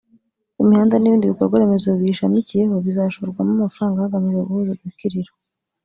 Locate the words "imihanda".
0.61-0.95